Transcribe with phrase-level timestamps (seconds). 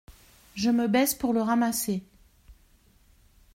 [0.55, 2.01] Je me baisse pour le ramasser.